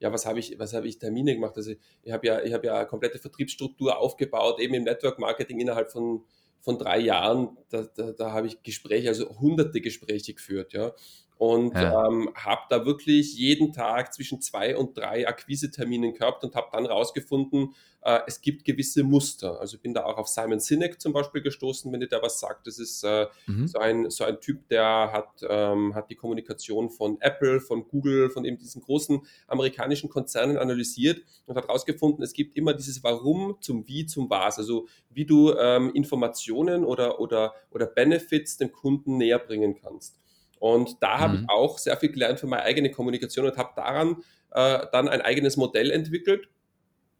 ja, 0.00 0.12
was 0.12 0.26
habe 0.26 0.38
ich, 0.38 0.58
was 0.58 0.74
habe 0.74 0.86
ich 0.86 0.98
Termine 0.98 1.34
gemacht? 1.34 1.56
Also 1.56 1.72
ich 2.02 2.12
habe 2.12 2.26
ja, 2.26 2.40
ich 2.42 2.52
habe 2.52 2.66
ja 2.66 2.76
eine 2.76 2.86
komplette 2.86 3.18
Vertriebsstruktur 3.18 3.98
aufgebaut, 3.98 4.60
eben 4.60 4.74
im 4.74 4.84
Network 4.84 5.18
Marketing 5.18 5.58
innerhalb 5.60 5.90
von, 5.90 6.24
von 6.60 6.78
drei 6.78 6.98
Jahren. 7.00 7.56
Da, 7.70 7.82
da, 7.82 8.12
da 8.12 8.32
habe 8.32 8.46
ich 8.46 8.62
Gespräche, 8.62 9.08
also 9.08 9.28
hunderte 9.38 9.80
Gespräche 9.80 10.34
geführt, 10.34 10.72
ja. 10.72 10.92
Und 11.38 11.74
Ja. 11.74 12.06
ähm, 12.08 12.30
habe 12.34 12.62
da 12.68 12.84
wirklich 12.84 13.36
jeden 13.38 13.72
Tag 13.72 14.12
zwischen 14.12 14.40
zwei 14.40 14.76
und 14.76 14.98
drei 14.98 15.26
Akquiseterminen 15.28 16.12
gehabt 16.14 16.42
und 16.42 16.54
habe 16.56 16.68
dann 16.72 16.84
rausgefunden, 16.84 17.74
äh, 18.02 18.20
es 18.26 18.40
gibt 18.40 18.64
gewisse 18.64 19.04
Muster. 19.04 19.60
Also 19.60 19.76
ich 19.76 19.82
bin 19.82 19.94
da 19.94 20.04
auch 20.04 20.18
auf 20.18 20.26
Simon 20.26 20.58
Sinek 20.58 21.00
zum 21.00 21.12
Beispiel 21.12 21.40
gestoßen, 21.40 21.92
wenn 21.92 22.00
dir 22.00 22.08
da 22.08 22.20
was 22.22 22.40
sagt. 22.40 22.66
Das 22.66 22.80
ist 22.80 23.04
äh, 23.04 23.26
Mhm. 23.46 23.66
so 23.68 23.78
ein, 23.78 24.10
so 24.10 24.24
ein 24.24 24.40
Typ, 24.40 24.68
der 24.68 25.10
hat, 25.12 25.28
ähm, 25.48 25.94
hat 25.94 26.10
die 26.10 26.16
Kommunikation 26.16 26.90
von 26.90 27.20
Apple, 27.20 27.60
von 27.60 27.86
Google, 27.86 28.30
von 28.30 28.44
eben 28.44 28.58
diesen 28.58 28.82
großen 28.82 29.20
amerikanischen 29.46 30.08
Konzernen 30.10 30.56
analysiert 30.58 31.22
und 31.46 31.56
hat 31.56 31.68
herausgefunden, 31.68 32.22
es 32.24 32.32
gibt 32.32 32.56
immer 32.56 32.74
dieses 32.74 33.04
Warum 33.04 33.56
zum 33.60 33.86
Wie 33.86 34.06
zum 34.06 34.28
Was. 34.28 34.58
Also 34.58 34.88
wie 35.10 35.24
du 35.24 35.52
ähm, 35.56 35.92
Informationen 35.94 36.84
oder, 36.84 37.20
oder, 37.20 37.54
oder 37.70 37.86
Benefits 37.86 38.56
dem 38.56 38.72
Kunden 38.72 39.18
näher 39.18 39.38
bringen 39.38 39.76
kannst. 39.80 40.18
Und 40.60 41.02
da 41.02 41.18
habe 41.20 41.34
Mhm. 41.34 41.42
ich 41.42 41.48
auch 41.48 41.78
sehr 41.78 41.96
viel 41.96 42.10
gelernt 42.12 42.40
für 42.40 42.46
meine 42.46 42.62
eigene 42.64 42.90
Kommunikation 42.90 43.46
und 43.46 43.56
habe 43.56 43.70
daran 43.76 44.22
äh, 44.52 44.86
dann 44.92 45.08
ein 45.08 45.20
eigenes 45.22 45.56
Modell 45.56 45.90
entwickelt, 45.90 46.48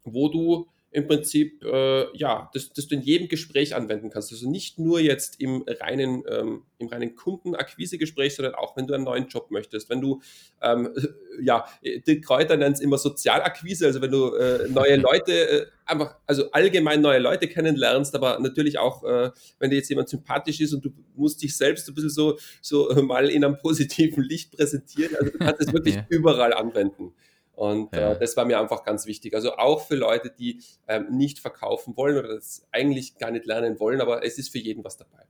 wo 0.03 0.29
du 0.29 0.67
im 0.91 1.07
Prinzip, 1.07 1.63
äh, 1.63 2.17
ja, 2.17 2.49
das, 2.53 2.73
das 2.73 2.87
du 2.87 2.95
in 2.95 3.01
jedem 3.01 3.27
Gespräch 3.27 3.75
anwenden 3.75 4.09
kannst. 4.09 4.31
Also 4.31 4.49
nicht 4.49 4.79
nur 4.79 4.99
jetzt 4.99 5.39
im 5.39 5.63
reinen, 5.67 6.23
ähm, 6.27 6.63
im 6.79 6.87
reinen 6.87 7.15
Kundenakquisegespräch, 7.15 8.35
sondern 8.35 8.55
auch 8.55 8.75
wenn 8.75 8.87
du 8.87 8.95
einen 8.95 9.03
neuen 9.03 9.27
Job 9.27 9.51
möchtest. 9.51 9.89
Wenn 9.89 10.01
du, 10.01 10.21
ähm, 10.61 10.89
ja, 11.41 11.65
die 11.83 12.21
Kräuter 12.21 12.57
nennen 12.57 12.73
es 12.73 12.79
immer 12.79 12.97
Sozialakquise, 12.97 13.85
also 13.85 14.01
wenn 14.01 14.11
du 14.11 14.33
äh, 14.33 14.67
neue 14.69 14.95
Leute, 14.97 15.31
äh, 15.31 15.65
einfach, 15.85 16.15
also 16.25 16.49
allgemein 16.51 17.01
neue 17.01 17.19
Leute 17.19 17.47
kennenlernst, 17.47 18.15
aber 18.15 18.39
natürlich 18.39 18.79
auch, 18.79 19.03
äh, 19.03 19.31
wenn 19.59 19.69
dir 19.69 19.77
jetzt 19.77 19.89
jemand 19.89 20.09
sympathisch 20.09 20.59
ist 20.59 20.73
und 20.73 20.85
du 20.85 20.89
musst 21.15 21.41
dich 21.43 21.55
selbst 21.55 21.87
ein 21.87 21.93
bisschen 21.93 22.09
so, 22.09 22.39
so 22.61 22.89
mal 23.03 23.29
in 23.29 23.45
einem 23.45 23.57
positiven 23.57 24.23
Licht 24.23 24.51
präsentieren. 24.51 25.15
Also 25.15 25.31
du 25.31 25.37
kannst 25.37 25.61
es 25.61 25.71
wirklich 25.71 25.95
ja. 25.95 26.05
überall 26.09 26.53
anwenden. 26.53 27.13
Und 27.59 27.93
äh, 27.93 27.99
ja. 27.99 28.11
äh, 28.13 28.19
das 28.19 28.37
war 28.37 28.45
mir 28.45 28.57
einfach 28.57 28.85
ganz 28.85 29.05
wichtig. 29.05 29.35
Also 29.35 29.57
auch 29.57 29.85
für 29.85 29.95
Leute, 29.95 30.31
die 30.31 30.61
ähm, 30.87 31.07
nicht 31.11 31.39
verkaufen 31.39 31.97
wollen 31.97 32.17
oder 32.17 32.29
das 32.35 32.65
eigentlich 32.71 33.17
gar 33.17 33.31
nicht 33.31 33.45
lernen 33.45 33.81
wollen, 33.81 33.99
aber 33.99 34.23
es 34.25 34.37
ist 34.37 34.47
für 34.47 34.59
jeden 34.59 34.85
was 34.85 34.95
dabei. 34.95 35.25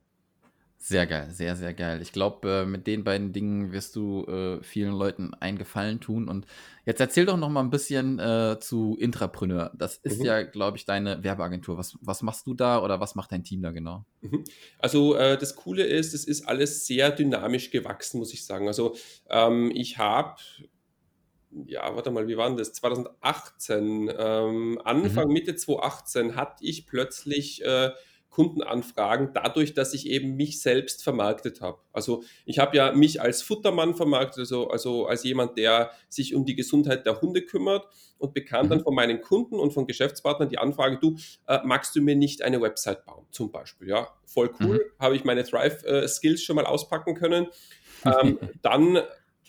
Sehr 0.78 1.08
geil, 1.08 1.32
sehr, 1.32 1.56
sehr 1.56 1.74
geil. 1.74 2.04
Ich 2.04 2.12
glaube, 2.12 2.48
äh, 2.48 2.66
mit 2.68 2.86
den 2.86 3.04
beiden 3.04 3.34
Dingen 3.34 3.72
wirst 3.72 3.96
du 3.96 4.26
äh, 4.26 4.64
vielen 4.64 4.94
Leuten 4.94 5.34
einen 5.34 5.58
Gefallen 5.58 6.02
tun. 6.02 6.28
Und 6.28 6.46
jetzt 6.86 7.02
erzähl 7.02 7.26
doch 7.26 7.36
noch 7.36 7.50
mal 7.50 7.62
ein 7.62 7.72
bisschen 7.72 8.20
äh, 8.20 8.58
zu 8.60 8.96
Intrapreneur. 9.00 9.72
Das 9.76 9.98
ist 9.98 10.20
mhm. 10.20 10.26
ja, 10.26 10.44
glaube 10.44 10.78
ich, 10.78 10.86
deine 10.86 11.24
Werbeagentur. 11.24 11.80
Was, 11.80 11.98
was 12.00 12.22
machst 12.22 12.46
du 12.46 12.54
da 12.54 12.84
oder 12.84 13.00
was 13.00 13.16
macht 13.16 13.32
dein 13.32 13.44
Team 13.44 13.64
da 13.64 13.72
genau? 13.72 14.06
Mhm. 14.22 14.44
Also 14.78 15.16
äh, 15.16 15.36
das 15.36 15.56
Coole 15.56 15.84
ist, 15.84 16.14
es 16.14 16.26
ist 16.26 16.48
alles 16.48 16.86
sehr 16.86 17.10
dynamisch 17.10 17.72
gewachsen, 17.72 18.20
muss 18.20 18.36
ich 18.36 18.46
sagen. 18.46 18.68
Also 18.68 18.96
ähm, 19.32 19.72
ich 19.74 19.98
habe 19.98 20.36
ja, 21.66 21.96
warte 21.96 22.12
mal, 22.12 22.28
wie 22.28 22.38
war 22.38 22.48
denn 22.48 22.58
das? 22.58 22.74
2018, 22.74 24.12
ähm, 24.18 24.82
Anfang, 24.84 25.28
mhm. 25.28 25.34
Mitte 25.34 25.56
2018 25.56 26.36
hatte 26.36 26.64
ich 26.64 26.86
plötzlich 26.86 27.64
äh, 27.64 27.92
Kundenanfragen 28.30 29.32
dadurch, 29.34 29.74
dass 29.74 29.94
ich 29.94 30.08
eben 30.08 30.36
mich 30.36 30.62
selbst 30.62 31.04
vermarktet 31.04 31.62
habe. 31.62 31.80
Also 31.92 32.24
ich 32.46 32.60
habe 32.60 32.78
ja 32.78 32.92
mich 32.92 33.22
als 33.22 33.42
Futtermann 33.42 33.96
vermarktet, 33.96 34.40
also, 34.40 34.70
also 34.70 35.08
als 35.08 35.24
jemand, 35.24 35.58
der 35.58 35.92
sich 36.10 36.36
um 36.36 36.46
die 36.46 36.56
Gesundheit 36.56 37.06
der 37.06 37.22
Hunde 37.22 37.42
kümmert 37.42 37.88
und 38.20 38.34
bekam 38.34 38.68
mhm. 38.68 38.70
dann 38.70 38.80
von 38.82 38.94
meinen 38.94 39.22
Kunden 39.22 39.56
und 39.56 39.74
von 39.74 39.88
Geschäftspartnern 39.88 40.50
die 40.50 40.60
Anfrage, 40.60 41.00
du, 41.00 41.18
äh, 41.48 41.60
magst 41.64 41.96
du 41.96 42.02
mir 42.02 42.16
nicht 42.16 42.44
eine 42.44 42.62
Website 42.62 43.06
bauen, 43.06 43.26
zum 43.32 43.52
Beispiel? 43.52 43.90
Ja, 43.90 44.08
voll 44.26 44.52
cool, 44.60 44.78
mhm. 44.78 45.04
habe 45.04 45.16
ich 45.16 45.24
meine 45.24 45.44
Thrive-Skills 45.44 46.42
äh, 46.42 46.44
schon 46.44 46.56
mal 46.56 46.66
auspacken 46.66 47.16
können. 47.16 47.48
Ähm, 48.06 48.38
dann 48.62 49.00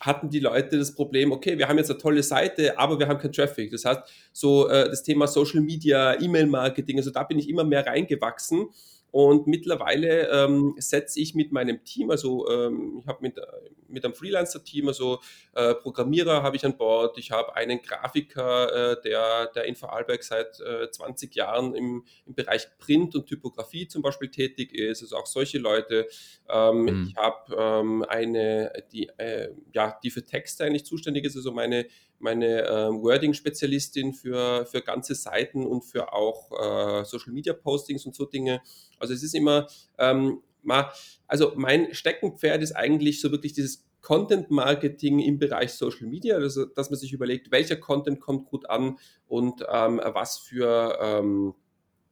hatten 0.00 0.30
die 0.30 0.40
Leute 0.40 0.78
das 0.78 0.94
Problem, 0.94 1.30
okay, 1.30 1.58
wir 1.58 1.68
haben 1.68 1.76
jetzt 1.76 1.90
eine 1.90 1.98
tolle 1.98 2.22
Seite, 2.22 2.78
aber 2.78 2.98
wir 2.98 3.06
haben 3.06 3.18
keinen 3.18 3.32
Traffic. 3.32 3.70
Das 3.70 3.84
heißt, 3.84 4.00
so 4.32 4.68
äh, 4.68 4.88
das 4.88 5.02
Thema 5.02 5.26
Social 5.26 5.60
Media, 5.60 6.18
E-Mail-Marketing, 6.20 6.96
also 6.96 7.10
da 7.10 7.22
bin 7.22 7.38
ich 7.38 7.48
immer 7.48 7.64
mehr 7.64 7.86
reingewachsen 7.86 8.68
und 9.10 9.46
mittlerweile 9.46 10.28
ähm, 10.30 10.74
setze 10.78 11.20
ich 11.20 11.34
mit 11.34 11.52
meinem 11.52 11.84
Team, 11.84 12.10
also 12.10 12.48
ähm, 12.48 12.98
ich 13.00 13.06
habe 13.06 13.18
mit, 13.22 13.40
mit 13.88 14.04
einem 14.04 14.14
Freelancer-Team, 14.14 14.88
also 14.88 15.20
äh, 15.54 15.74
Programmierer 15.74 16.42
habe 16.42 16.56
ich 16.56 16.64
an 16.64 16.76
Bord, 16.76 17.18
ich 17.18 17.30
habe 17.30 17.56
einen 17.56 17.82
Grafiker, 17.82 18.92
äh, 18.92 19.02
der, 19.02 19.46
der 19.48 19.64
in 19.64 19.74
Vorarlberg 19.74 20.22
seit 20.22 20.60
äh, 20.60 20.90
20 20.90 21.34
Jahren 21.34 21.74
im, 21.74 22.04
im 22.26 22.34
Bereich 22.34 22.68
Print 22.78 23.14
und 23.16 23.26
Typografie 23.26 23.88
zum 23.88 24.02
Beispiel 24.02 24.30
tätig 24.30 24.72
ist, 24.72 25.02
also 25.02 25.16
auch 25.16 25.26
solche 25.26 25.58
Leute. 25.58 26.08
Ähm, 26.48 26.82
mhm. 26.82 27.06
Ich 27.08 27.16
habe 27.16 27.56
ähm, 27.58 28.04
eine, 28.08 28.72
die, 28.92 29.08
äh, 29.16 29.50
ja, 29.72 29.98
die 30.02 30.10
für 30.10 30.24
Texte 30.24 30.64
eigentlich 30.64 30.84
zuständig 30.84 31.24
ist, 31.24 31.36
also 31.36 31.52
meine 31.52 31.86
meine 32.20 32.62
äh, 32.64 32.88
Wording-Spezialistin 32.90 34.12
für, 34.12 34.66
für 34.66 34.82
ganze 34.82 35.14
Seiten 35.14 35.66
und 35.66 35.82
für 35.82 36.12
auch 36.12 36.50
äh, 36.52 37.04
Social-Media-Postings 37.04 38.06
und 38.06 38.14
so 38.14 38.24
Dinge. 38.26 38.60
Also 38.98 39.14
es 39.14 39.22
ist 39.22 39.34
immer, 39.34 39.66
ähm, 39.98 40.42
mal, 40.62 40.92
also 41.26 41.52
mein 41.56 41.94
Steckenpferd 41.94 42.62
ist 42.62 42.72
eigentlich 42.72 43.20
so 43.20 43.30
wirklich 43.32 43.54
dieses 43.54 43.84
Content-Marketing 44.02 45.18
im 45.18 45.38
Bereich 45.38 45.72
Social 45.72 46.06
Media, 46.06 46.36
also 46.36 46.64
dass 46.64 46.90
man 46.90 46.98
sich 46.98 47.12
überlegt, 47.12 47.50
welcher 47.50 47.76
Content 47.76 48.20
kommt 48.20 48.46
gut 48.46 48.68
an 48.68 48.98
und 49.26 49.64
ähm, 49.70 50.00
was 50.04 50.38
für 50.38 50.98
ähm, 51.00 51.54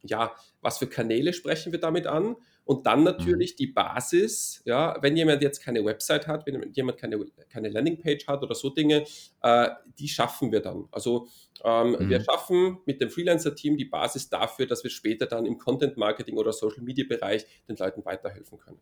ja, 0.03 0.33
was 0.61 0.77
für 0.77 0.87
Kanäle 0.87 1.33
sprechen 1.33 1.71
wir 1.71 1.79
damit 1.79 2.07
an? 2.07 2.35
Und 2.69 2.85
dann 2.85 3.01
natürlich 3.03 3.53
mhm. 3.53 3.57
die 3.57 3.67
Basis, 3.67 4.61
ja, 4.63 4.95
wenn 5.01 5.17
jemand 5.17 5.41
jetzt 5.41 5.59
keine 5.59 5.83
Website 5.83 6.27
hat, 6.27 6.45
wenn 6.45 6.71
jemand 6.71 6.99
keine, 6.99 7.25
keine 7.49 7.67
Landingpage 7.67 8.27
hat 8.27 8.43
oder 8.43 8.53
so 8.53 8.69
Dinge, 8.69 9.05
äh, 9.41 9.69
die 9.97 10.07
schaffen 10.07 10.51
wir 10.51 10.59
dann. 10.59 10.87
Also 10.91 11.27
ähm, 11.63 11.97
mhm. 11.99 12.09
wir 12.09 12.23
schaffen 12.23 12.77
mit 12.85 13.01
dem 13.01 13.09
Freelancer-Team 13.09 13.75
die 13.75 13.85
Basis 13.85 14.29
dafür, 14.29 14.67
dass 14.67 14.83
wir 14.83 14.91
später 14.91 15.25
dann 15.25 15.47
im 15.47 15.57
Content-Marketing 15.57 16.37
oder 16.37 16.53
Social-Media-Bereich 16.53 17.43
den 17.67 17.75
Leuten 17.75 18.05
weiterhelfen 18.05 18.59
können. 18.59 18.77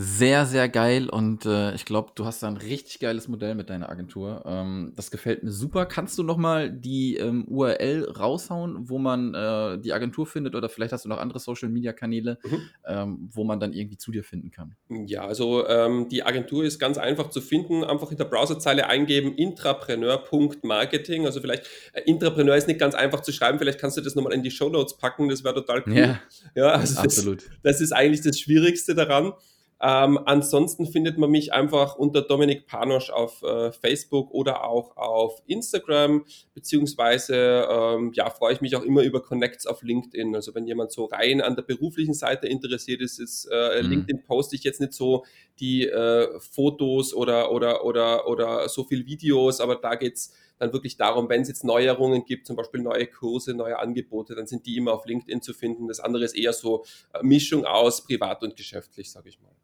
Sehr, 0.00 0.46
sehr 0.46 0.68
geil 0.68 1.08
und 1.08 1.44
äh, 1.44 1.74
ich 1.74 1.84
glaube, 1.84 2.12
du 2.14 2.24
hast 2.24 2.40
da 2.44 2.46
ein 2.46 2.56
richtig 2.56 3.00
geiles 3.00 3.26
Modell 3.26 3.56
mit 3.56 3.68
deiner 3.68 3.90
Agentur. 3.90 4.44
Ähm, 4.46 4.92
das 4.94 5.10
gefällt 5.10 5.42
mir 5.42 5.50
super. 5.50 5.86
Kannst 5.86 6.16
du 6.18 6.22
noch 6.22 6.36
mal 6.36 6.70
die 6.70 7.16
ähm, 7.16 7.44
URL 7.48 8.08
raushauen, 8.16 8.88
wo 8.88 8.98
man 8.98 9.34
äh, 9.34 9.76
die 9.80 9.92
Agentur 9.92 10.24
findet 10.28 10.54
oder 10.54 10.68
vielleicht 10.68 10.92
hast 10.92 11.04
du 11.04 11.08
noch 11.08 11.18
andere 11.18 11.40
Social-Media-Kanäle, 11.40 12.38
mhm. 12.44 12.60
ähm, 12.86 13.28
wo 13.32 13.42
man 13.42 13.58
dann 13.58 13.72
irgendwie 13.72 13.96
zu 13.96 14.12
dir 14.12 14.22
finden 14.22 14.52
kann? 14.52 14.76
Ja, 14.88 15.26
also 15.26 15.66
ähm, 15.66 16.08
die 16.08 16.22
Agentur 16.22 16.62
ist 16.62 16.78
ganz 16.78 16.96
einfach 16.96 17.30
zu 17.30 17.40
finden. 17.40 17.82
Einfach 17.82 18.12
in 18.12 18.18
der 18.18 18.26
Browserzeile 18.26 18.86
eingeben 18.86 19.34
intrapreneur.marketing. 19.34 21.26
Also 21.26 21.40
vielleicht 21.40 21.66
äh, 21.92 22.02
Intrapreneur 22.02 22.54
ist 22.54 22.68
nicht 22.68 22.78
ganz 22.78 22.94
einfach 22.94 23.22
zu 23.22 23.32
schreiben. 23.32 23.58
Vielleicht 23.58 23.80
kannst 23.80 23.96
du 23.96 24.00
das 24.00 24.14
nochmal 24.14 24.34
in 24.34 24.44
die 24.44 24.52
Show 24.52 24.68
Notes 24.68 24.96
packen. 24.96 25.28
Das 25.28 25.42
wäre 25.42 25.56
total 25.56 25.82
cool. 25.88 25.96
Ja, 25.96 26.20
ja 26.54 26.68
also 26.70 27.00
absolut. 27.00 27.42
Das, 27.42 27.78
das 27.78 27.80
ist 27.80 27.90
eigentlich 27.90 28.20
das 28.20 28.38
Schwierigste 28.38 28.94
daran. 28.94 29.32
Ähm, 29.80 30.18
ansonsten 30.24 30.86
findet 30.86 31.18
man 31.18 31.30
mich 31.30 31.52
einfach 31.52 31.96
unter 31.96 32.22
Dominik 32.22 32.66
Panosch 32.66 33.10
auf 33.10 33.42
äh, 33.42 33.70
Facebook 33.70 34.32
oder 34.32 34.64
auch 34.64 34.96
auf 34.96 35.40
Instagram, 35.46 36.24
beziehungsweise 36.52 37.68
ähm, 37.70 38.12
ja, 38.14 38.28
freue 38.28 38.54
ich 38.54 38.60
mich 38.60 38.74
auch 38.74 38.82
immer 38.82 39.02
über 39.02 39.22
Connects 39.22 39.66
auf 39.66 39.82
LinkedIn. 39.82 40.34
Also 40.34 40.54
wenn 40.56 40.66
jemand 40.66 40.90
so 40.90 41.04
rein 41.04 41.40
an 41.40 41.54
der 41.54 41.62
beruflichen 41.62 42.14
Seite 42.14 42.48
interessiert 42.48 43.00
ist, 43.00 43.20
ist 43.20 43.48
äh, 43.52 43.82
mhm. 43.82 43.90
LinkedIn 43.90 44.24
poste 44.24 44.56
ich 44.56 44.64
jetzt 44.64 44.80
nicht 44.80 44.94
so 44.94 45.24
die 45.60 45.86
äh, 45.86 46.40
Fotos 46.40 47.14
oder, 47.14 47.52
oder, 47.52 47.84
oder, 47.84 48.26
oder 48.26 48.68
so 48.68 48.82
viel 48.82 49.06
Videos, 49.06 49.60
aber 49.60 49.76
da 49.76 49.94
geht's 49.94 50.34
dann 50.58 50.72
wirklich 50.72 50.96
darum, 50.96 51.28
wenn 51.28 51.42
es 51.42 51.48
jetzt 51.48 51.62
Neuerungen 51.62 52.24
gibt, 52.24 52.48
zum 52.48 52.56
Beispiel 52.56 52.82
neue 52.82 53.06
Kurse, 53.06 53.54
neue 53.54 53.78
Angebote, 53.78 54.34
dann 54.34 54.48
sind 54.48 54.66
die 54.66 54.76
immer 54.76 54.92
auf 54.92 55.06
LinkedIn 55.06 55.40
zu 55.40 55.54
finden. 55.54 55.86
Das 55.86 56.00
andere 56.00 56.24
ist 56.24 56.36
eher 56.36 56.52
so 56.52 56.84
äh, 57.12 57.22
Mischung 57.22 57.64
aus 57.64 58.04
privat 58.04 58.42
und 58.42 58.56
geschäftlich, 58.56 59.12
sage 59.12 59.28
ich 59.28 59.40
mal. 59.40 59.54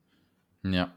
Ja. 0.65 0.97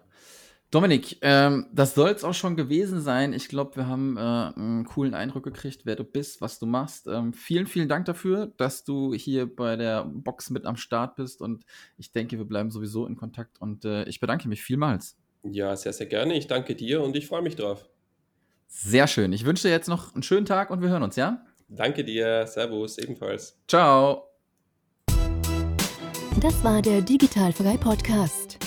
Dominik, 0.69 1.17
ähm, 1.21 1.67
das 1.71 1.95
soll 1.95 2.09
es 2.09 2.25
auch 2.25 2.33
schon 2.33 2.57
gewesen 2.57 2.99
sein. 2.99 3.31
Ich 3.31 3.47
glaube, 3.47 3.77
wir 3.77 3.87
haben 3.87 4.17
äh, 4.17 4.19
einen 4.19 4.83
coolen 4.83 5.13
Eindruck 5.13 5.45
gekriegt, 5.45 5.85
wer 5.85 5.95
du 5.95 6.03
bist, 6.03 6.41
was 6.41 6.59
du 6.59 6.65
machst. 6.65 7.07
Ähm, 7.07 7.31
vielen, 7.31 7.67
vielen 7.67 7.87
Dank 7.87 8.05
dafür, 8.05 8.51
dass 8.57 8.83
du 8.83 9.13
hier 9.13 9.53
bei 9.53 9.77
der 9.77 10.03
Box 10.03 10.49
mit 10.49 10.65
am 10.65 10.75
Start 10.75 11.15
bist. 11.15 11.41
Und 11.41 11.63
ich 11.97 12.11
denke, 12.11 12.37
wir 12.37 12.43
bleiben 12.43 12.69
sowieso 12.69 13.05
in 13.05 13.15
Kontakt. 13.15 13.61
Und 13.61 13.85
äh, 13.85 14.03
ich 14.05 14.19
bedanke 14.19 14.49
mich 14.49 14.61
vielmals. 14.61 15.15
Ja, 15.43 15.73
sehr, 15.77 15.93
sehr 15.93 16.07
gerne. 16.07 16.37
Ich 16.37 16.47
danke 16.47 16.75
dir 16.75 17.01
und 17.01 17.15
ich 17.15 17.27
freue 17.27 17.41
mich 17.41 17.55
drauf. 17.55 17.87
Sehr 18.67 19.07
schön. 19.07 19.31
Ich 19.31 19.45
wünsche 19.45 19.69
dir 19.69 19.73
jetzt 19.73 19.87
noch 19.87 20.13
einen 20.13 20.23
schönen 20.23 20.45
Tag 20.45 20.69
und 20.69 20.81
wir 20.81 20.89
hören 20.89 21.03
uns, 21.03 21.15
ja? 21.15 21.45
Danke 21.69 22.03
dir. 22.03 22.45
Servus, 22.45 22.97
ebenfalls. 22.97 23.57
Ciao. 23.69 24.23
Das 26.41 26.61
war 26.63 26.81
der 26.81 27.01
Digitalfrei 27.01 27.77
Podcast. 27.77 28.66